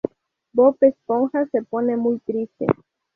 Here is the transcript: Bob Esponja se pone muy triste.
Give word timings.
Bob 0.51 0.77
Esponja 0.81 1.45
se 1.51 1.61
pone 1.61 1.95
muy 1.95 2.17
triste. 2.21 2.65